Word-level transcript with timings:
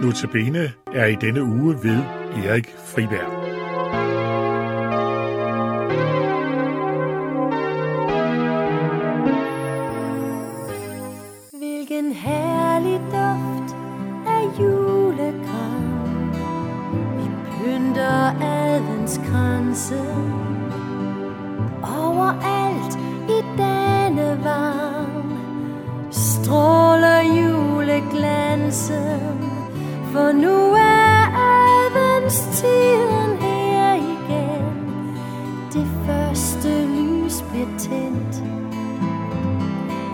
Notabene 0.00 0.72
er 0.94 1.06
i 1.06 1.14
denne 1.14 1.42
uge 1.42 1.74
ved 1.82 1.98
Erik 2.44 2.74
Friberg. 2.84 3.30
Hvilken 11.58 12.12
herlig 12.12 12.98
duft 12.98 13.76
af 14.26 14.60
julekram 14.60 16.30
Vi 17.16 17.26
pynter 17.50 18.42
adventskranse 18.42 20.00
Overalt 21.82 22.98
i 23.28 23.42
denne 23.58 24.44
varm 24.44 25.30
Stråler 26.10 27.20
juleglansen 27.36 29.39
for 30.12 30.32
nu 30.32 30.72
er 30.72 31.20
adventstiden 31.84 33.38
her 33.40 33.94
igen 33.94 35.18
Det 35.72 35.86
første 36.06 36.86
lys 36.86 37.44
bliver 37.50 37.78
tændt 37.78 38.50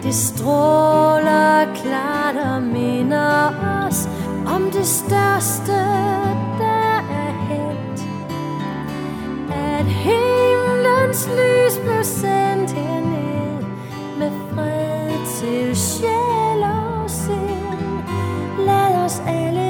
det 0.07 0.15
stråler 0.15 1.75
klart 1.75 2.37
og 2.37 2.63
minder 2.63 3.53
os 3.87 4.09
om 4.47 4.71
det 4.73 4.87
største, 4.87 5.73
der 6.59 7.03
er 7.11 7.33
hent. 7.49 8.07
At 9.51 9.85
himlens 9.87 11.29
lys 11.29 11.79
blev 11.79 12.05
sendt 12.05 12.71
herned 12.73 13.65
med 14.19 14.31
fred 14.55 15.27
til 15.37 15.77
sjæl 15.77 16.63
og 16.63 17.10
sind. 17.10 18.03
Lad 18.66 19.05
os 19.05 19.23
alle 19.27 19.66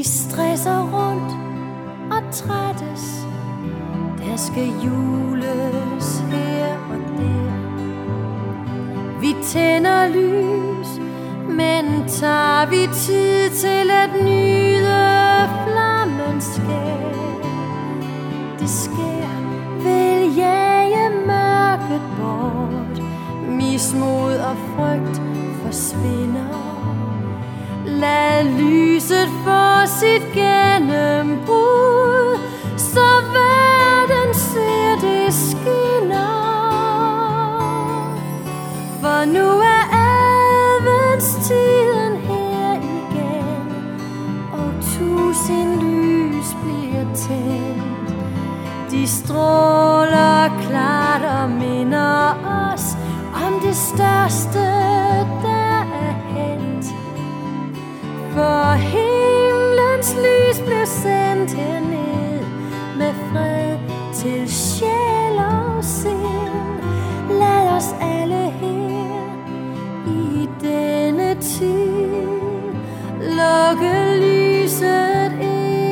De 0.00 0.04
stresser 0.04 0.80
rundt 0.80 1.32
og 2.12 2.32
trættes. 2.32 3.26
Der 4.18 4.36
skal 4.36 4.68
jules 4.84 6.18
her 6.30 6.74
og 6.90 6.98
der. 7.18 7.52
Vi 9.20 9.34
tænder 9.42 10.08
lys 10.08 10.88
Men 11.48 12.08
tager 12.08 12.70
vi 12.70 12.94
tid 12.94 13.50
til 13.50 13.90
at 13.90 14.10
nyde 14.24 15.48
flammens 15.66 16.44
skær? 16.44 17.12
Det 18.58 18.70
sker 18.70 19.30
vil 19.82 20.36
jage 20.36 21.10
mørket 21.26 22.02
bort. 22.18 23.02
Mismod 23.48 24.34
og 24.34 24.56
frygt 24.76 25.22
forsvinder. 25.62 26.69
Lad 28.00 28.44
lyset 28.44 29.28
få 29.44 29.86
sit 29.86 30.22
gennembrud, 30.34 32.38
så 32.76 33.00
verden 33.32 34.34
ser 34.34 34.96
det 35.00 35.34
skinner. 35.34 36.40
For 39.00 39.24
nu 39.24 39.60
er 39.60 39.84
adventstiden 40.72 42.16
her 42.16 42.74
igen, 42.74 43.72
og 44.52 44.72
tusind 44.98 45.80
lys 45.80 46.56
bliver 46.62 47.14
tændt. 47.14 48.14
De 48.90 49.08
stråler 49.08 50.48
klart 50.68 51.22
og 51.42 51.50
minder 51.50 52.34
os 52.72 52.96
om 53.46 53.60
det 53.62 53.76
største, 53.76 54.58
der. 55.42 55.59
For 58.34 58.74
himlens 58.74 60.14
lys 60.14 60.58
blev 60.66 60.86
sendt 60.86 61.52
herned 61.52 62.44
med 62.98 63.14
fred 63.32 63.78
til 64.14 64.50
sjæl 64.52 65.38
og 65.38 65.84
sind. 65.84 66.80
Lad 67.30 67.68
os 67.76 67.94
alle 68.00 68.50
her 68.50 69.20
i 70.06 70.48
denne 70.60 71.34
tid 71.40 72.30
lukke 73.20 73.94
lyset 74.20 75.32
ind. 75.40 75.90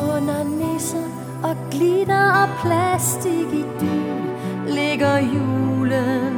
Under 0.00 0.44
nisser 0.44 1.08
og 1.42 1.56
glitter 1.70 2.32
og 2.42 2.48
plastik 2.62 3.52
i 3.52 3.64
dyn 3.80 4.26
ligger 4.66 5.18
julen 5.18 6.37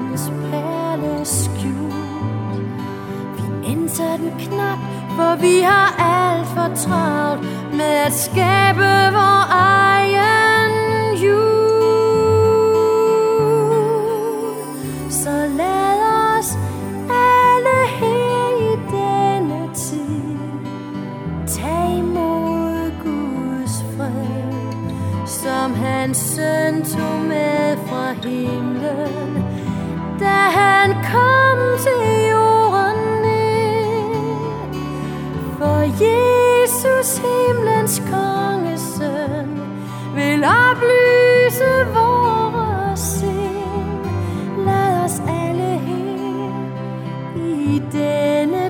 Vi 3.91 3.97
den 3.97 4.31
knap, 4.39 4.79
for 5.17 5.37
vi 5.41 5.61
har 5.61 5.95
alt 5.99 6.47
for 6.47 6.75
travlt 6.75 7.43
med 7.73 7.95
at 8.07 8.13
skabe 8.13 8.91
vor 9.13 9.53
egen 9.53 10.73
jul. 11.17 11.81
Så 15.11 15.31
lad 15.57 15.99
os 16.37 16.59
alle 17.11 17.79
her 17.99 18.49
i 18.61 18.77
denne 18.91 19.75
tid 19.75 20.39
tage 21.47 21.99
imod 21.99 22.91
Guds 23.05 23.85
fred, 23.97 24.93
som 25.27 25.75
hans 25.75 26.17
søn 26.17 26.85
tog 26.85 27.21
med 27.29 27.77
fra 27.87 28.13
himlen, 28.29 29.30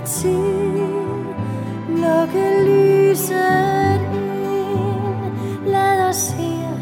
tid 0.06 0.78
lukke 1.88 2.64
lyset 2.66 4.00
ind. 4.00 5.66
Lad 5.66 6.08
os 6.08 6.30
her 6.30 6.76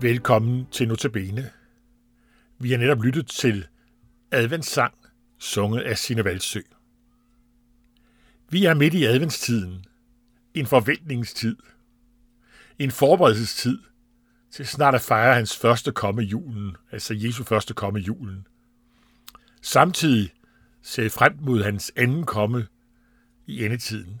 Velkommen 0.00 0.66
til 0.70 0.88
Notabene. 0.88 1.50
Vi 2.58 2.70
har 2.70 2.78
netop 2.78 3.02
lyttet 3.02 3.26
til 3.26 3.66
adventssang, 4.32 4.94
sunget 5.42 5.80
af 5.80 5.98
Sine 5.98 6.24
Valsø. 6.24 6.60
Vi 8.50 8.64
er 8.64 8.74
midt 8.74 8.94
i 8.94 9.04
adventstiden, 9.04 9.84
en 10.54 10.66
forventningstid, 10.66 11.56
en 12.78 12.90
forberedelsestid 12.90 13.78
til 14.50 14.66
snart 14.66 14.94
at 14.94 15.00
fejre 15.00 15.34
hans 15.34 15.56
første 15.56 15.92
komme 15.92 16.22
julen, 16.22 16.76
altså 16.92 17.14
Jesu 17.14 17.44
første 17.44 17.74
komme 17.74 18.00
julen. 18.00 18.46
Samtidig 19.62 20.32
ser 20.82 21.08
frem 21.08 21.36
mod 21.40 21.62
hans 21.62 21.92
anden 21.96 22.26
komme 22.26 22.66
i 23.46 23.64
endetiden. 23.64 24.20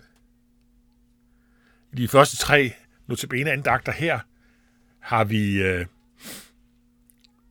I 1.92 1.96
de 1.96 2.08
første 2.08 2.36
tre 2.36 2.72
notabene 3.06 3.50
andagter 3.50 3.92
her 3.92 4.20
har 4.98 5.24
vi 5.24 5.62
øh, 5.62 5.86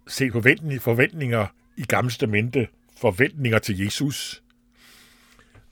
set 0.07 0.31
forventninger, 0.31 0.81
forventninger 0.81 1.47
i 1.77 1.83
gamle 1.83 2.09
testamente, 2.09 2.67
forventninger 3.01 3.59
til 3.59 3.79
Jesus. 3.79 4.43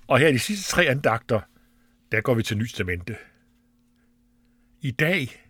Og 0.08 0.20
her 0.20 0.28
i 0.28 0.34
de 0.34 0.40
sidste 0.40 0.72
tre 0.72 0.86
andagter, 0.86 1.42
der 2.12 2.22
går 2.22 2.34
vi 2.34 2.44
til 2.44 2.58
Nyt 2.58 2.68
Testamente. 2.68 3.16
I 4.82 4.92
dag, 4.92 5.50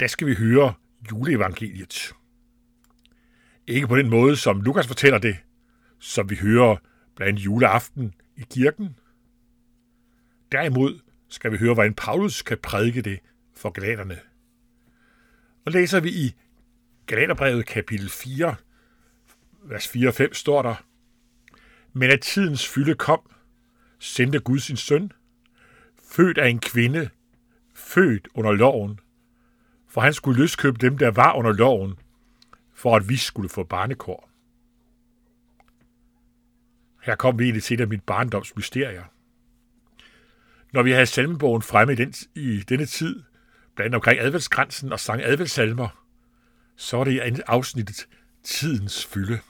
der 0.00 0.06
skal 0.06 0.26
vi 0.26 0.34
høre 0.34 0.74
juleevangeliet. 1.10 2.12
Ikke 3.66 3.88
på 3.88 3.96
den 3.96 4.10
måde, 4.10 4.36
som 4.36 4.60
Lukas 4.60 4.86
fortæller 4.86 5.18
det, 5.18 5.36
som 5.98 6.30
vi 6.30 6.36
hører 6.36 6.76
blandt 7.16 7.40
juleaften 7.40 8.14
i 8.36 8.44
kirken. 8.50 8.96
Derimod 10.52 11.00
skal 11.28 11.52
vi 11.52 11.56
høre, 11.56 11.74
hvordan 11.74 11.94
Paulus 11.94 12.42
kan 12.42 12.58
prædike 12.62 13.02
det 13.02 13.18
for 13.54 13.70
galaterne. 13.70 14.20
Og 15.64 15.72
læser 15.72 16.00
vi 16.00 16.10
i 16.10 16.34
Galaterbrevet 17.06 17.66
kapitel 17.66 18.10
4, 18.10 18.54
vers 19.62 19.88
4 19.88 20.08
og 20.08 20.14
5 20.14 20.34
står 20.34 20.62
der, 20.62 20.89
men 21.92 22.10
at 22.10 22.20
tidens 22.20 22.68
fylde 22.68 22.94
kom, 22.94 23.20
sendte 23.98 24.40
Gud 24.40 24.58
sin 24.58 24.76
søn, 24.76 25.12
født 26.12 26.38
af 26.38 26.48
en 26.48 26.60
kvinde, 26.60 27.10
født 27.74 28.28
under 28.34 28.52
loven, 28.52 29.00
for 29.88 30.00
han 30.00 30.14
skulle 30.14 30.40
løskøbe 30.40 30.78
dem, 30.78 30.98
der 30.98 31.10
var 31.10 31.34
under 31.34 31.52
loven, 31.52 31.94
for 32.74 32.96
at 32.96 33.08
vi 33.08 33.16
skulle 33.16 33.48
få 33.48 33.64
barnekår. 33.64 34.30
Her 37.02 37.14
kom 37.14 37.38
vi 37.38 37.44
egentlig 37.44 37.62
til 37.62 37.74
et 37.74 37.80
af 37.80 37.88
mit 37.88 38.02
barndoms 38.02 38.56
mysterier. 38.56 39.04
Når 40.72 40.82
vi 40.82 40.90
havde 40.90 41.06
salmebogen 41.06 41.62
fremme 41.62 41.92
i, 41.92 41.96
den, 41.96 42.14
i 42.34 42.60
denne 42.68 42.86
tid, 42.86 43.22
blandt 43.76 43.94
omkring 43.94 44.20
adventsgrænsen 44.20 44.92
og 44.92 45.00
sang 45.00 45.22
adventssalmer, 45.22 46.04
så 46.76 46.96
var 46.96 47.04
det 47.04 47.12
i 47.12 47.40
afsnittet 47.46 48.08
Tidens 48.42 49.06
fylde. 49.06 49.40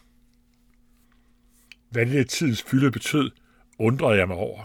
Hvad 1.91 2.07
det 2.07 2.29
tidens 2.29 2.63
fylde 2.63 2.91
betød, 2.91 3.31
undrede 3.79 4.19
jeg 4.19 4.29
mig 4.29 4.37
over. 4.37 4.65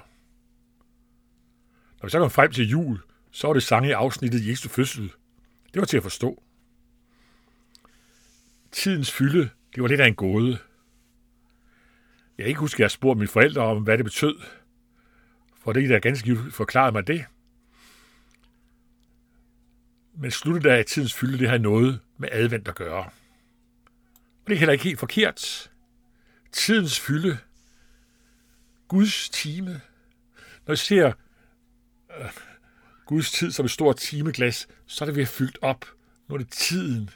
Når 2.02 2.08
vi 2.08 2.10
så 2.10 2.20
kom 2.20 2.32
frem 2.32 2.52
til 2.52 2.70
jul, 2.70 3.00
så 3.32 3.48
var 3.48 3.54
det 3.54 3.64
sange 3.64 3.90
i 3.90 3.92
afsnittet 3.92 4.48
Jesu 4.48 4.70
fødsel. 4.70 5.12
Det 5.74 5.80
var 5.80 5.86
til 5.86 5.98
at 5.98 6.04
forstå. 6.04 6.44
Tidens 8.72 9.12
fylde, 9.12 9.50
det 9.76 9.84
var 9.84 9.88
lidt 9.88 10.02
af 10.02 10.08
en 10.08 10.16
gåde. 10.16 10.58
Jeg 12.38 12.44
kan 12.44 12.48
ikke 12.48 12.60
huske, 12.60 12.76
at 12.76 12.80
jeg 12.80 12.92
spurgte 12.92 13.20
mine 13.20 13.28
forældre 13.28 13.62
om, 13.62 13.84
hvad 13.84 13.98
det 13.98 14.06
betød. 14.06 14.36
For 15.60 15.74
det 15.74 15.90
der 15.90 16.00
ganske 16.00 16.38
forklarede 16.52 16.92
mig 16.92 17.08
det. 17.08 17.26
Men 20.18 20.32
sluttet 20.32 20.70
af 20.70 20.86
tidens 20.86 21.14
fylde, 21.14 21.38
det 21.38 21.50
har 21.50 21.58
noget 21.58 22.00
med 22.18 22.30
advent 22.32 22.68
at 22.68 22.76
gøre. 22.76 23.04
Og 23.04 24.48
det 24.48 24.54
er 24.54 24.58
heller 24.58 24.74
ikke 24.74 24.84
helt 24.84 25.00
forkert. 25.00 25.72
Tidens 26.56 27.00
fylde. 27.00 27.38
Guds 28.88 29.30
time. 29.30 29.82
Når 30.66 30.72
jeg 30.72 30.78
ser 30.78 31.14
øh, 32.20 32.26
Guds 33.06 33.32
tid 33.32 33.52
som 33.52 33.66
et 33.66 33.72
stort 33.72 33.98
timeglas, 33.98 34.68
så 34.86 35.04
er 35.04 35.06
det 35.06 35.16
ved 35.16 35.24
at 35.24 35.30
fyldt 35.30 35.58
op. 35.62 35.86
Nu 36.28 36.36
er 36.36 36.40
det 36.40 36.50
tiden. 36.50 37.10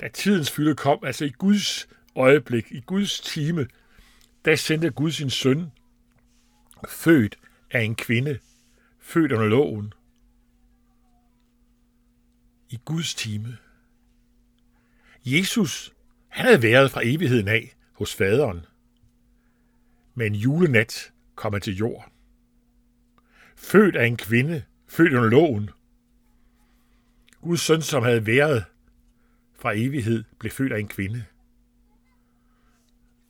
Da 0.00 0.08
tidens 0.08 0.50
fylde 0.50 0.76
kom, 0.76 1.04
altså 1.04 1.24
i 1.24 1.30
Guds 1.30 1.88
øjeblik, 2.14 2.66
i 2.70 2.80
Guds 2.80 3.20
time, 3.20 3.68
der 4.44 4.56
sendte 4.56 4.90
Gud 4.90 5.10
sin 5.10 5.30
søn, 5.30 5.72
født 6.88 7.38
af 7.70 7.80
en 7.80 7.94
kvinde, 7.94 8.38
født 8.98 9.32
under 9.32 9.46
loven. 9.46 9.92
I 12.70 12.78
Guds 12.84 13.14
time. 13.14 13.56
Jesus, 15.24 15.92
han 16.28 16.46
havde 16.46 16.62
været 16.62 16.90
fra 16.90 17.00
evigheden 17.04 17.48
af 17.48 17.76
hos 18.00 18.14
faderen. 18.14 18.66
Men 20.14 20.34
julenat 20.34 21.12
kom 21.34 21.52
han 21.52 21.62
til 21.62 21.76
jord. 21.76 22.12
Født 23.56 23.96
af 23.96 24.06
en 24.06 24.16
kvinde, 24.16 24.64
født 24.88 25.12
under 25.12 25.30
loven. 25.30 25.70
Guds 27.42 27.60
søn, 27.60 27.82
som 27.82 28.02
havde 28.02 28.26
været 28.26 28.64
fra 29.54 29.72
evighed, 29.72 30.24
blev 30.38 30.50
født 30.50 30.72
af 30.72 30.80
en 30.80 30.88
kvinde. 30.88 31.24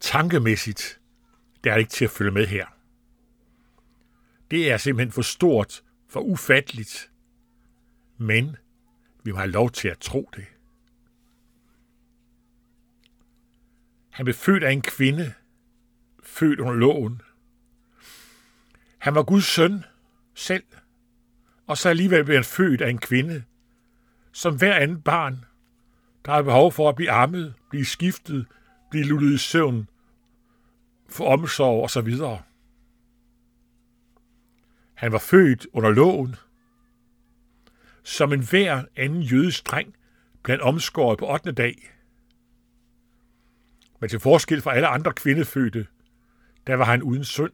Tankemæssigt, 0.01 1.01
der 1.65 1.71
er 1.71 1.75
det 1.75 1.81
ikke 1.81 1.91
til 1.91 2.05
at 2.05 2.11
følge 2.11 2.31
med 2.31 2.47
her. 2.47 2.67
Det 4.51 4.71
er 4.71 4.77
simpelthen 4.77 5.13
for 5.13 5.23
stort, 5.23 5.83
for 6.09 6.21
ufatteligt. 6.21 7.11
Men 8.19 8.57
vi 9.23 9.33
må 9.33 9.39
have 9.39 9.51
lov 9.51 9.71
til 9.71 9.89
at 9.89 9.99
tro 9.99 10.31
det. 10.37 10.47
Han 14.11 14.25
blev 14.25 14.35
født 14.35 14.65
af 14.65 14.73
en 14.73 14.83
kvinde, 14.83 15.33
født 16.23 16.61
under 16.61 16.75
loven. 16.75 17.23
Han 18.99 19.15
var 19.15 19.23
Guds 19.23 19.45
søn 19.45 19.85
selv, 20.35 20.65
og 21.67 21.79
så 21.79 21.89
alligevel 21.89 22.25
blev 22.25 22.37
han 22.37 22.45
født 22.45 22.81
af 22.81 22.91
en 22.91 22.99
kvinde, 22.99 23.45
som 24.33 24.57
hver 24.57 24.75
anden 24.75 25.03
barn, 25.03 25.45
der 26.25 26.33
har 26.33 26.43
behov 26.43 26.73
for 26.73 26.89
at 26.89 26.97
blive 26.97 27.11
ammet, 27.11 27.55
blive 27.71 27.85
skiftet, 27.85 28.47
blive 28.91 29.05
lullet 29.05 29.35
i 29.35 29.39
søvn, 29.39 29.89
få 31.09 31.25
omsorg 31.25 31.83
og 31.83 31.91
så 31.91 32.01
videre. 32.01 32.43
Han 34.95 35.13
var 35.13 35.19
født 35.19 35.67
under 35.73 35.91
loven. 35.91 36.37
Som 38.03 38.33
en 38.33 38.47
hver 38.47 38.85
anden 38.97 39.23
jødisk 39.23 39.67
dreng 39.67 39.95
blev 40.43 40.59
omskåret 40.63 41.19
på 41.19 41.33
8. 41.33 41.53
dag. 41.53 41.91
Men 44.01 44.11
til 44.11 44.21
forskel 44.21 44.61
fra 44.61 44.75
alle 44.75 44.87
andre 44.87 45.13
kvindefødte, 45.13 45.87
der 46.67 46.75
var 46.75 46.85
han 46.85 47.03
uden 47.03 47.25
synd. 47.25 47.53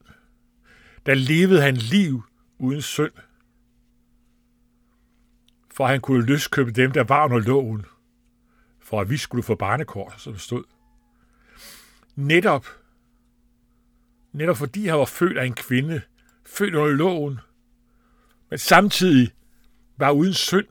Der 1.05 1.13
levede 1.13 1.61
han 1.61 1.75
liv 1.77 2.23
uden 2.57 2.81
synd. 2.81 3.11
For 5.71 5.87
han 5.87 6.01
kunne 6.01 6.25
løskøbe 6.25 6.71
dem, 6.71 6.91
der 6.91 7.03
var 7.03 7.25
under 7.25 7.39
loven, 7.39 7.85
for 8.79 9.01
at 9.01 9.09
vi 9.09 9.17
skulle 9.17 9.43
få 9.43 9.55
barnekår, 9.55 10.13
som 10.17 10.37
stod. 10.37 10.63
Netop, 12.15 12.67
netop 14.31 14.57
fordi 14.57 14.87
han 14.87 14.99
var 14.99 15.05
født 15.05 15.37
af 15.37 15.45
en 15.45 15.53
kvinde, 15.53 16.01
født 16.45 16.75
under 16.75 16.95
loven, 16.95 17.39
men 18.49 18.59
samtidig 18.59 19.31
var 19.97 20.11
uden 20.11 20.33
synd, 20.33 20.67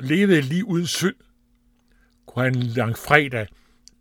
levede 0.00 0.38
et 0.38 0.44
liv 0.44 0.64
uden 0.64 0.86
synd, 0.86 1.14
kunne 2.26 2.44
han 2.44 2.54
langfredag 2.54 3.46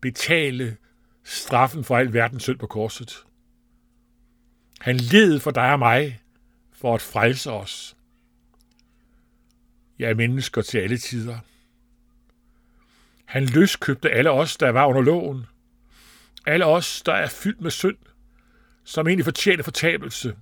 betale 0.01 0.77
straffen 1.25 1.83
for 1.83 1.97
al 1.97 2.13
verdens 2.13 2.43
synd 2.43 2.59
på 2.59 2.67
korset. 2.67 3.25
Han 4.79 4.97
led 4.97 5.39
for 5.39 5.51
dig 5.51 5.71
og 5.71 5.79
mig, 5.79 6.21
for 6.71 6.95
at 6.95 7.01
frelse 7.01 7.51
os. 7.51 7.97
Jeg 9.99 10.09
er 10.09 10.15
mennesker 10.15 10.61
til 10.61 10.77
alle 10.77 10.97
tider. 10.97 11.39
Han 13.25 13.45
løskøbte 13.45 14.09
alle 14.09 14.31
os, 14.31 14.57
der 14.57 14.69
var 14.69 14.85
under 14.87 15.01
loven. 15.01 15.45
Alle 16.45 16.65
os, 16.65 17.01
der 17.01 17.13
er 17.13 17.27
fyldt 17.27 17.61
med 17.61 17.71
synd, 17.71 17.97
som 18.83 19.07
egentlig 19.07 19.25
fortjener 19.25 19.63
fortabelse. 19.63 20.35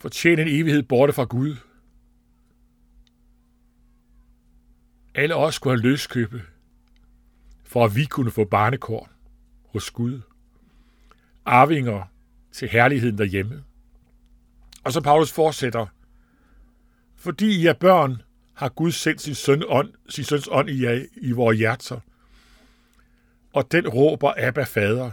Fortjener 0.00 0.42
en 0.42 0.48
evighed 0.48 0.82
borte 0.82 1.12
fra 1.12 1.24
Gud. 1.24 1.56
Alle 5.14 5.34
os 5.34 5.54
skulle 5.54 5.76
han 5.76 5.90
løskøbe, 5.90 6.42
for 7.68 7.84
at 7.84 7.96
vi 7.96 8.04
kunne 8.04 8.30
få 8.30 8.44
barnekår 8.44 9.08
hos 9.72 9.90
Gud. 9.90 10.20
Arvinger 11.44 12.02
til 12.52 12.68
herligheden 12.68 13.18
derhjemme. 13.18 13.64
Og 14.84 14.92
så 14.92 15.00
Paulus 15.00 15.32
fortsætter. 15.32 15.86
Fordi 17.16 17.60
I 17.60 17.66
er 17.66 17.72
børn, 17.72 18.22
har 18.54 18.68
Gud 18.68 18.92
sendt 18.92 19.20
sin, 19.20 19.34
søn 19.34 19.62
ånd, 19.66 19.92
sin 20.08 20.24
søns 20.24 20.48
ånd 20.50 20.70
i, 20.70 20.82
jer, 20.84 21.04
i 21.16 21.32
vores 21.32 21.58
hjerter. 21.58 22.00
Og 23.52 23.72
den 23.72 23.88
råber 23.88 24.32
Abba 24.36 24.62
fader. 24.62 25.10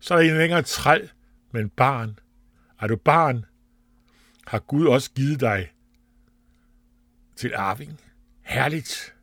Så 0.00 0.14
er 0.14 0.18
I 0.18 0.24
ikke 0.24 0.38
længere 0.38 0.62
træl, 0.62 1.10
men 1.52 1.68
barn. 1.68 2.18
Er 2.80 2.86
du 2.86 2.96
barn, 2.96 3.44
har 4.46 4.58
Gud 4.58 4.86
også 4.86 5.10
givet 5.10 5.40
dig 5.40 5.72
til 7.36 7.54
arving. 7.54 8.00
Herligt. 8.42 9.14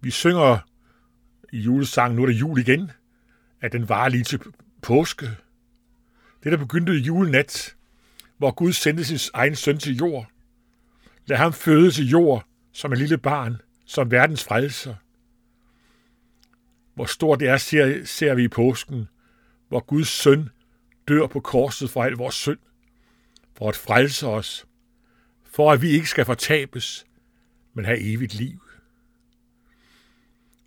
Vi 0.00 0.10
synger 0.10 0.58
i 1.52 1.58
julesang, 1.58 2.14
nu 2.14 2.22
er 2.22 2.26
det 2.26 2.40
jul 2.40 2.58
igen, 2.58 2.90
at 3.60 3.72
den 3.72 3.88
var 3.88 4.08
lige 4.08 4.24
til 4.24 4.40
påske. 4.82 5.26
Det, 6.44 6.52
der 6.52 6.58
begyndte 6.58 6.92
julenat, 6.92 7.76
hvor 8.38 8.50
Gud 8.50 8.72
sendte 8.72 9.04
sin 9.04 9.30
egen 9.34 9.56
søn 9.56 9.78
til 9.78 9.96
jord. 9.96 10.26
Lad 11.26 11.36
ham 11.36 11.52
føde 11.52 11.90
til 11.90 12.08
jord 12.08 12.46
som 12.72 12.92
en 12.92 12.98
lille 12.98 13.18
barn, 13.18 13.56
som 13.84 14.10
verdens 14.10 14.44
frelser. 14.44 14.94
Hvor 16.94 17.04
stort 17.04 17.40
det 17.40 17.48
er, 17.48 17.56
ser, 17.56 18.04
ser 18.04 18.34
vi 18.34 18.44
i 18.44 18.48
påsken, 18.48 19.08
hvor 19.68 19.80
Guds 19.80 20.08
søn 20.08 20.48
dør 21.08 21.26
på 21.26 21.40
korset 21.40 21.90
for 21.90 22.04
al 22.04 22.12
vores 22.12 22.34
synd, 22.34 22.58
for 23.56 23.68
at 23.68 23.76
frelse 23.76 24.26
os, 24.26 24.66
for 25.44 25.72
at 25.72 25.82
vi 25.82 25.90
ikke 25.90 26.08
skal 26.08 26.24
fortabes, 26.24 27.06
men 27.74 27.84
have 27.84 28.00
evigt 28.00 28.34
liv. 28.34 28.65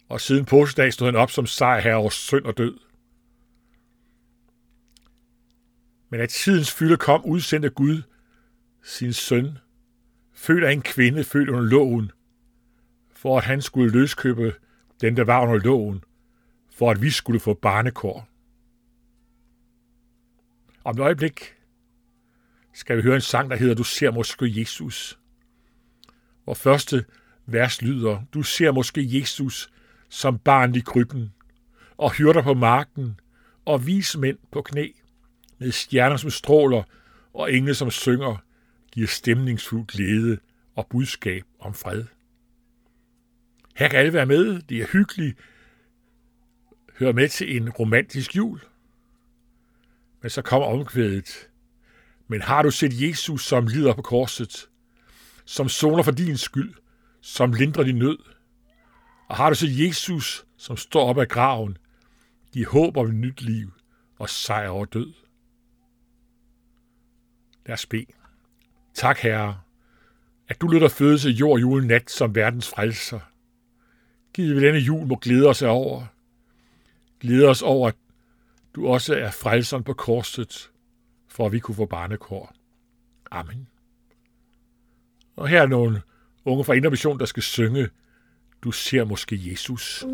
Og 0.10 0.22
siden 0.22 0.46
påskedag 0.46 0.94
stod 0.94 1.08
han 1.08 1.16
op 1.16 1.32
som 1.32 1.46
sejr 1.46 1.96
over 1.96 2.10
synd 2.10 2.46
og 2.46 2.58
død. 2.58 2.78
Men 6.10 6.22
at 6.22 6.30
tidens 6.30 6.72
fylde 6.72 6.98
kom, 6.98 7.26
udsendte 7.26 7.70
Gud 7.70 8.02
sin 8.84 9.14
søn, 9.14 9.58
født 10.34 10.64
af 10.64 10.72
en 10.72 10.82
kvinde, 10.82 11.24
født 11.24 11.50
under 11.50 11.62
loven, 11.62 12.12
for 13.12 13.38
at 13.38 13.44
han 13.44 13.62
skulle 13.62 13.92
løskøbe 13.92 14.54
den, 15.02 15.18
der 15.18 15.24
var 15.24 15.42
under 15.42 15.58
loven, 15.58 16.04
for 16.70 16.92
at 16.92 17.02
vi 17.02 17.10
skulle 17.10 17.40
få 17.40 17.54
barnekår. 17.54 18.30
Om 20.84 20.96
et 20.96 21.00
øjeblik 21.00 21.56
skal 22.74 22.98
vi 22.98 23.02
høre 23.02 23.16
en 23.16 23.22
sang, 23.22 23.50
der 23.50 23.56
hedder 23.56 23.76
Du 23.76 23.84
ser 23.84 24.12
måske 24.12 24.60
Jesus. 24.60 25.20
Hvor 26.44 26.54
første 26.54 27.06
vers 27.46 27.82
lyder, 27.82 28.24
Du 28.34 28.44
ser 28.44 28.72
måske 28.72 29.20
Jesus 29.20 29.72
som 30.10 30.40
barn 30.40 30.76
i 30.76 30.80
krybben, 30.80 31.34
og 31.98 32.12
hyrder 32.12 32.42
på 32.42 32.54
marken, 32.54 33.20
og 33.66 33.88
vismænd 33.88 34.38
på 34.52 34.62
knæ 34.62 34.88
med 35.60 35.72
stjerner 35.72 36.18
som 36.18 36.30
stråler 36.30 36.84
og 37.34 37.54
engle 37.54 37.76
som 37.76 37.92
synger, 37.92 38.38
giver 38.92 39.08
stemningsfuld 39.08 39.86
glæde 39.88 40.38
og 40.76 40.88
budskab 40.88 41.44
om 41.60 41.74
fred. 41.74 42.06
Her 43.76 43.88
kan 43.88 44.00
alle 44.00 44.14
være 44.14 44.26
med. 44.26 44.62
Det 44.62 44.82
er 44.82 44.88
hyggeligt. 44.92 45.38
hører 47.00 47.14
med 47.14 47.30
til 47.30 47.58
en 47.58 47.70
romantisk 47.70 48.36
jul. 48.36 48.60
Men 50.22 50.30
så 50.30 50.42
kommer 50.42 50.68
omkvædet. 50.68 51.50
Men 52.28 52.42
har 52.42 52.62
du 52.62 52.72
set 52.72 53.02
Jesus, 53.02 53.46
som 53.46 53.68
lider 53.68 53.94
på 53.94 54.02
korset, 54.02 54.70
som 55.46 55.70
soner 55.70 56.04
for 56.04 56.12
din 56.12 56.38
skyld, 56.38 56.74
som 57.22 57.54
lindrer 57.54 57.84
din 57.84 57.96
nød? 57.96 58.18
Og 59.30 59.36
har 59.36 59.50
du 59.50 59.56
så 59.56 59.68
Jesus, 59.70 60.46
som 60.58 60.78
står 60.78 61.10
op 61.10 61.18
af 61.18 61.28
graven, 61.28 61.78
giver 62.52 62.70
håb 62.70 62.98
om 62.98 63.08
et 63.08 63.14
nyt 63.14 63.42
liv 63.42 63.72
og 64.18 64.30
sejr 64.30 64.70
over 64.70 64.86
død? 64.86 65.14
Lad 67.66 67.74
os 67.74 67.86
bede. 67.86 68.06
Tak, 68.94 69.20
Herre, 69.20 69.60
at 70.48 70.62
du 70.62 70.68
lytter 70.68 70.88
fødes 70.88 71.26
i 71.26 71.30
jord 71.30 71.60
julen 71.60 71.88
nat 71.88 72.12
som 72.12 72.36
verdens 72.36 72.70
frelser. 72.70 73.20
Giv 74.34 74.56
vi 74.56 74.66
denne 74.66 74.80
jul 74.80 75.08
må 75.08 75.16
glæde 75.16 75.48
os 75.48 75.62
over. 75.62 76.06
Glæde 77.20 77.48
os 77.48 77.62
over, 77.62 77.88
at 77.88 77.96
du 78.76 78.88
også 78.88 79.16
er 79.16 79.32
frelseren 79.32 79.84
på 79.84 79.94
korset, 79.94 80.72
for 81.28 81.46
at 81.46 81.52
vi 81.52 81.60
kunne 81.60 81.76
få 81.76 81.86
barnekår. 81.86 82.54
Amen. 83.32 83.68
Og 85.36 85.48
her 85.48 85.62
er 85.62 85.68
nogle 85.68 86.02
unge 86.46 86.64
fra 86.64 86.74
Indermission, 86.74 87.20
der 87.20 87.26
skal 87.26 87.44
synge, 87.44 87.90
du 88.64 88.72
ser 88.72 89.04
måske 89.06 89.40
Jesus. 89.52 90.06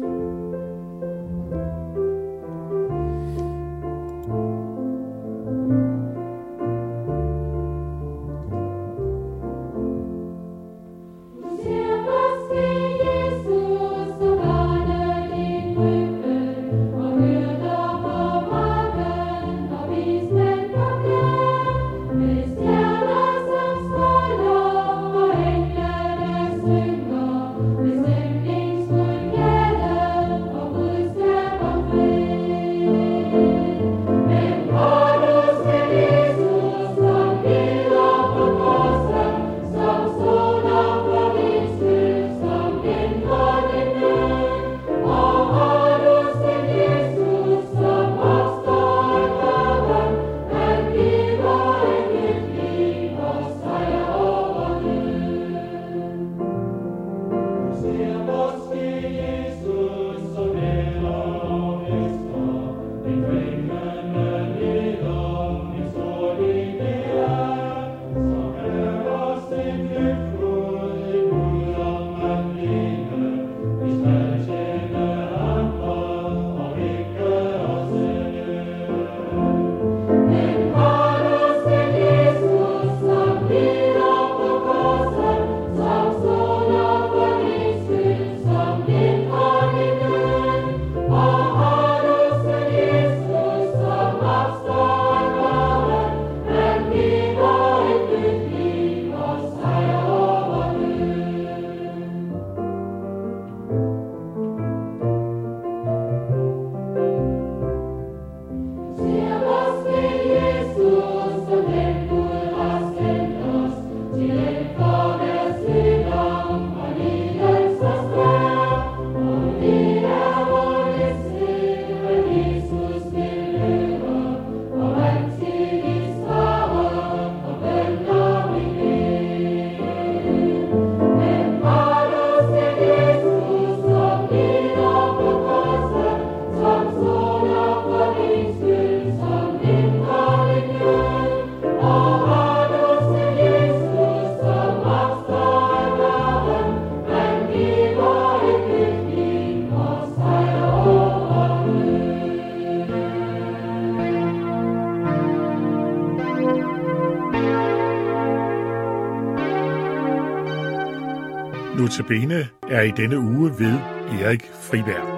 Notabene 161.95 162.47
er 162.69 162.81
i 162.81 162.91
denne 162.91 163.19
uge 163.19 163.59
ved 163.59 163.79
Erik 164.21 164.51
Friberg. 164.61 165.14